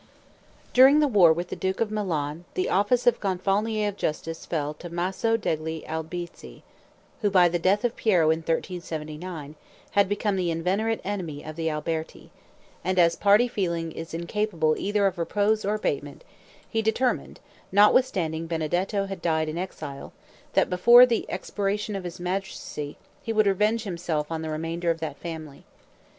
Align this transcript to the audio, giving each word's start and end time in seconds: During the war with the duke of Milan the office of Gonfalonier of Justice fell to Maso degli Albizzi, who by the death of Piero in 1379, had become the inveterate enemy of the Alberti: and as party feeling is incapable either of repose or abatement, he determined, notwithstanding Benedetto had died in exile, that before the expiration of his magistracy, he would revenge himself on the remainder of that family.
During 0.73 0.99
the 0.99 1.07
war 1.07 1.31
with 1.31 1.49
the 1.49 1.55
duke 1.55 1.79
of 1.79 1.91
Milan 1.91 2.45
the 2.55 2.69
office 2.69 3.05
of 3.05 3.19
Gonfalonier 3.19 3.87
of 3.89 3.97
Justice 3.97 4.47
fell 4.47 4.73
to 4.73 4.89
Maso 4.89 5.37
degli 5.37 5.83
Albizzi, 5.85 6.63
who 7.21 7.29
by 7.29 7.47
the 7.47 7.59
death 7.59 7.85
of 7.85 7.95
Piero 7.95 8.31
in 8.31 8.39
1379, 8.39 9.53
had 9.91 10.09
become 10.09 10.37
the 10.37 10.49
inveterate 10.49 11.01
enemy 11.03 11.45
of 11.45 11.55
the 11.55 11.69
Alberti: 11.69 12.31
and 12.83 12.97
as 12.97 13.15
party 13.15 13.47
feeling 13.47 13.91
is 13.91 14.15
incapable 14.15 14.75
either 14.75 15.05
of 15.05 15.19
repose 15.19 15.63
or 15.63 15.75
abatement, 15.75 16.23
he 16.67 16.81
determined, 16.81 17.39
notwithstanding 17.71 18.47
Benedetto 18.47 19.05
had 19.05 19.21
died 19.21 19.47
in 19.49 19.59
exile, 19.59 20.13
that 20.53 20.67
before 20.67 21.05
the 21.05 21.29
expiration 21.29 21.95
of 21.95 22.05
his 22.05 22.19
magistracy, 22.19 22.97
he 23.21 23.31
would 23.31 23.45
revenge 23.45 23.83
himself 23.83 24.31
on 24.31 24.41
the 24.41 24.49
remainder 24.49 24.89
of 24.89 24.99
that 24.99 25.19
family. 25.19 25.63